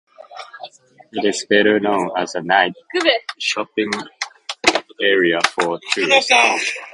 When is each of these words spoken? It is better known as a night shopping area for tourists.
It 1.11 1.23
is 1.25 1.45
better 1.45 1.79
known 1.79 2.09
as 2.17 2.33
a 2.33 2.41
night 2.41 2.73
shopping 3.37 3.91
area 4.99 5.39
for 5.55 5.79
tourists. 5.91 6.73